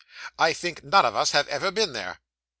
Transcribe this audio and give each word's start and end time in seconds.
I 0.39 0.53
think 0.53 0.83
none 0.83 1.05
of 1.05 1.15
us 1.15 1.29
have 1.29 1.47
ever 1.49 1.69
been 1.69 1.93
there. 1.93 2.21